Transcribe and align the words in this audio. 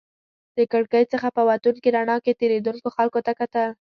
د 0.57 0.59
کړکۍ 0.71 1.03
څخه 1.13 1.27
په 1.35 1.41
وتونکې 1.49 1.89
رڼا 1.97 2.17
کې 2.23 2.37
تېرېدونکو 2.39 2.87
خلکو 2.97 3.19
ته 3.25 3.31
کتل. 3.39 3.69